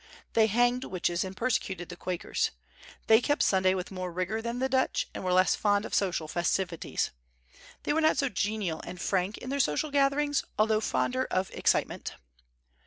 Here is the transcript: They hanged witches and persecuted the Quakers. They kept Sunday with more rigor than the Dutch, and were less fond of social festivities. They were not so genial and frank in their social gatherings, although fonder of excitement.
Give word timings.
They 0.33 0.47
hanged 0.47 0.83
witches 0.83 1.23
and 1.23 1.37
persecuted 1.37 1.89
the 1.89 1.95
Quakers. 1.95 2.49
They 3.05 3.21
kept 3.21 3.43
Sunday 3.43 3.75
with 3.75 3.91
more 3.91 4.11
rigor 4.11 4.41
than 4.41 4.57
the 4.57 4.67
Dutch, 4.67 5.07
and 5.13 5.23
were 5.23 5.31
less 5.31 5.53
fond 5.53 5.85
of 5.85 5.93
social 5.93 6.27
festivities. 6.27 7.11
They 7.83 7.93
were 7.93 8.01
not 8.01 8.17
so 8.17 8.27
genial 8.27 8.81
and 8.83 8.99
frank 8.99 9.37
in 9.37 9.51
their 9.51 9.59
social 9.59 9.91
gatherings, 9.91 10.43
although 10.57 10.79
fonder 10.81 11.25
of 11.25 11.51
excitement. 11.51 12.15